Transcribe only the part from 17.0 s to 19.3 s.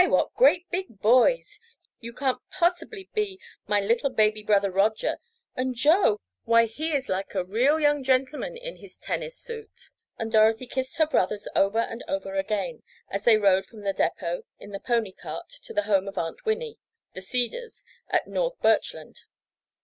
"The Cedars," at North Birchland.